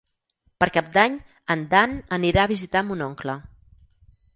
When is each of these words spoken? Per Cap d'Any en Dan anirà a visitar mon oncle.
Per 0.63 0.67
Cap 0.77 0.89
d'Any 0.95 1.19
en 1.57 1.67
Dan 1.75 1.95
anirà 2.21 2.49
a 2.49 2.55
visitar 2.57 2.87
mon 2.91 3.09
oncle. 3.13 3.41